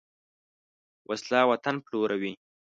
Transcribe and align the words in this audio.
وسله 1.09 1.39
وطن 1.49 1.75
پلوروي 1.85 2.33